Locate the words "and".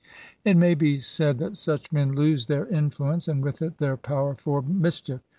3.27-3.43